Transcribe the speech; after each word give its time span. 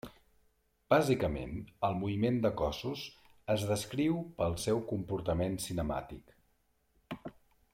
Bàsicament, 0.93 1.51
el 1.89 1.97
moviment 1.99 2.39
de 2.45 2.51
cossos 2.61 3.03
es 3.57 3.67
descriu 3.73 4.17
pel 4.41 4.57
seu 4.65 4.81
comportament 4.93 5.59
cinemàtic. 5.67 6.35